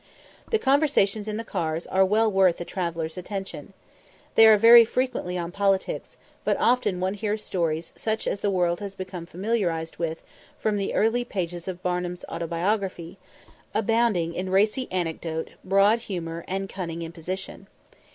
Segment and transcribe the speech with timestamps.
[0.49, 3.71] The conversations in the cars are well worth a traveller's attention.
[4.33, 8.79] They are very frequently on politics, but often one hears stories such as the world
[8.79, 10.23] has become familiarised with
[10.57, 13.19] from the early pages of Barnum's Autobiography,
[13.75, 17.67] abounding in racy anecdote, broad humour, and cunning imposition.